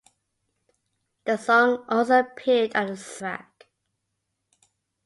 [1.25, 3.45] The song also appeared on the soundtrack.